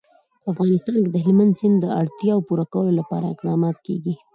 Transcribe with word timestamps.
په 0.43 0.47
افغانستان 0.53 0.95
کې 1.03 1.09
د 1.13 1.17
هلمند 1.25 1.57
سیند 1.59 1.75
د 1.81 1.85
اړتیاوو 2.01 2.45
پوره 2.47 2.65
کولو 2.73 2.91
لپاره 2.99 3.25
اقدامات 3.33 3.77
کېږي. 3.85 4.13